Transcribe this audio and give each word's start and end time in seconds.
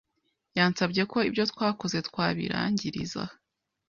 yansabye 0.57 1.01
ko 1.11 1.17
ibyo 1.29 1.43
twakoze 1.51 1.97
twabirangiriza 2.07 3.23